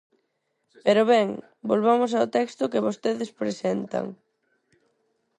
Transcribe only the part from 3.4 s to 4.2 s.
presentan.